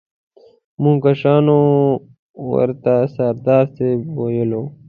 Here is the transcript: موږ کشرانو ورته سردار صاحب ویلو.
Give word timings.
موږ 0.81 0.97
کشرانو 1.03 1.59
ورته 2.51 2.93
سردار 3.15 3.65
صاحب 3.75 4.01
ویلو. 4.17 4.61